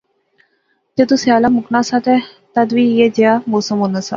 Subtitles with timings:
[0.95, 2.15] جدوں سیالا مُکنا سا تہ
[2.53, 4.09] تد وی ایہھے جیا کی موسم ہونا سا